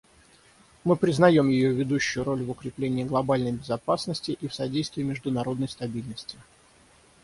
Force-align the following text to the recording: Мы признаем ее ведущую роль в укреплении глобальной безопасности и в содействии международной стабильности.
Мы 0.83 0.95
признаем 0.95 1.47
ее 1.49 1.71
ведущую 1.73 2.23
роль 2.23 2.41
в 2.43 2.49
укреплении 2.49 3.03
глобальной 3.03 3.51
безопасности 3.51 4.31
и 4.31 4.47
в 4.47 4.55
содействии 4.55 5.03
международной 5.03 5.69
стабильности. 5.69 6.39